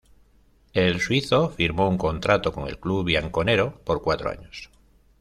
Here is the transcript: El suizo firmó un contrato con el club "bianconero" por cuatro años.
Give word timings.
El 0.73 0.99
suizo 0.99 1.49
firmó 1.51 1.87
un 1.87 1.99
contrato 1.99 2.51
con 2.51 2.67
el 2.67 2.79
club 2.79 3.05
"bianconero" 3.05 3.81
por 3.85 4.01
cuatro 4.01 4.31
años. 4.31 4.71